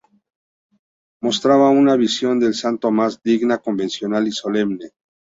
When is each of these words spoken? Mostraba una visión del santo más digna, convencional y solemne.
Mostraba 1.21 1.69
una 1.69 1.95
visión 1.95 2.39
del 2.39 2.55
santo 2.55 2.89
más 2.89 3.21
digna, 3.21 3.59
convencional 3.59 4.27
y 4.27 4.31
solemne. 4.31 4.93